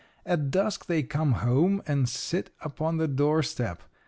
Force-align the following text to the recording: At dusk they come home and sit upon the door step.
At 0.25 0.49
dusk 0.49 0.87
they 0.87 1.03
come 1.03 1.33
home 1.45 1.83
and 1.85 2.09
sit 2.09 2.49
upon 2.61 2.97
the 2.97 3.07
door 3.07 3.43
step. 3.43 3.83